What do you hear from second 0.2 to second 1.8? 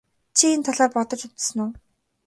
Чи энэ талаар бодож үзсэн үү?